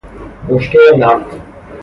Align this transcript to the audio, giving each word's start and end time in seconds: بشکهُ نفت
بشکهُ 0.49 0.79
نفت 0.99 1.37